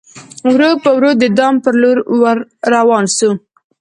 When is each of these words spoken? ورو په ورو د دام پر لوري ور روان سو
ورو 0.53 0.71
په 0.83 0.89
ورو 0.97 1.11
د 1.21 1.23
دام 1.37 1.55
پر 1.63 1.73
لوري 1.81 2.03
ور 2.21 2.37
روان 2.73 3.03
سو 3.17 3.29